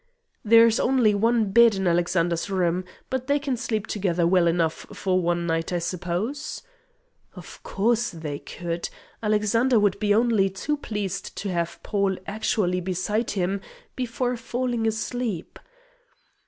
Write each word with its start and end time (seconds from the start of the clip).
"There 0.43 0.65
is 0.65 0.79
only 0.79 1.13
one 1.13 1.51
bed 1.51 1.75
in 1.75 1.85
Alexander's 1.85 2.49
room, 2.49 2.85
but 3.11 3.27
they 3.27 3.37
can 3.37 3.55
sleep 3.55 3.85
together 3.85 4.25
well 4.25 4.47
enough 4.47 4.87
for 4.91 5.21
one 5.21 5.45
night, 5.45 5.71
I 5.71 5.77
suppose." 5.77 6.63
Of 7.35 7.61
course 7.61 8.09
they 8.09 8.39
could! 8.39 8.89
Alexander 9.21 9.79
would 9.79 9.99
be 9.99 10.11
only 10.11 10.49
too 10.49 10.77
pleased 10.77 11.35
to 11.35 11.49
have 11.49 11.79
Paul 11.83 12.17
actually 12.25 12.81
beside 12.81 13.29
him 13.29 13.61
before 13.95 14.35
falling 14.37 14.87
asleep. 14.87 15.59